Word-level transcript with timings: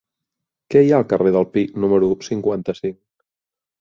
Què 0.75 0.81
hi 0.85 0.87
ha 0.93 1.01
al 1.01 1.05
carrer 1.11 1.33
del 1.35 1.47
Pi 1.57 1.63
número 1.85 2.09
cinquanta-cinc? 2.31 2.99